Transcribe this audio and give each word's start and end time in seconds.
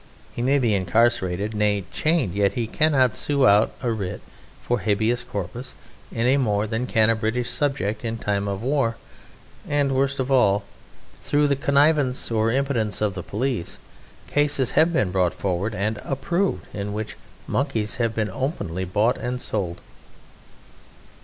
He 0.33 0.41
may 0.41 0.57
be 0.57 0.73
incarcerated, 0.73 1.53
nay 1.53 1.83
chained, 1.91 2.33
yet 2.33 2.53
he 2.53 2.65
cannot 2.65 3.13
sue 3.15 3.45
out 3.45 3.71
a 3.83 3.91
writ 3.91 4.19
for 4.59 4.79
habeas 4.79 5.23
corpus 5.23 5.75
any 6.11 6.37
more 6.37 6.65
than 6.65 6.87
can 6.87 7.11
a 7.11 7.15
British 7.15 7.51
subject 7.51 8.03
in 8.03 8.17
time 8.17 8.47
of 8.47 8.63
war, 8.63 8.97
and 9.69 9.91
worst 9.91 10.19
of 10.19 10.31
all, 10.31 10.63
through 11.21 11.47
the 11.47 11.55
connivance 11.55 12.31
or 12.31 12.49
impotence 12.49 12.99
of 12.99 13.13
the 13.13 13.21
police, 13.21 13.77
cases 14.25 14.71
have 14.71 14.91
been 14.91 15.11
brought 15.11 15.35
forward 15.35 15.75
and 15.75 15.99
approved 16.03 16.65
in 16.73 16.93
which 16.93 17.15
Monkeys 17.45 17.97
have 17.97 18.15
been 18.15 18.31
openly 18.31 18.85
bought 18.85 19.17
and 19.17 19.39
sold! 19.39 19.81